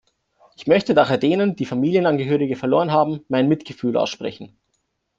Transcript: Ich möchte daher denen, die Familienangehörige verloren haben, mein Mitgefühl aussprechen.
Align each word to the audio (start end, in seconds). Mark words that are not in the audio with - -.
Ich 0.55 0.65
möchte 0.65 0.95
daher 0.95 1.19
denen, 1.19 1.55
die 1.55 1.67
Familienangehörige 1.67 2.55
verloren 2.55 2.91
haben, 2.91 3.19
mein 3.27 3.47
Mitgefühl 3.47 3.97
aussprechen. 3.97 4.57